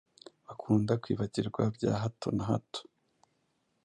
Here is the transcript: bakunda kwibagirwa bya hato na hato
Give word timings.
bakunda 0.45 0.91
kwibagirwa 1.01 1.61
bya 1.75 1.91
hato 2.01 2.27
na 2.37 2.43
hato 2.49 2.81